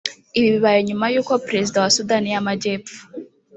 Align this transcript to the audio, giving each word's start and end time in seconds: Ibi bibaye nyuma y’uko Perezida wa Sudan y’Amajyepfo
Ibi 0.37 0.49
bibaye 0.55 0.79
nyuma 0.87 1.05
y’uko 1.13 1.33
Perezida 1.47 1.77
wa 1.83 1.91
Sudan 1.95 2.23
y’Amajyepfo 2.33 2.97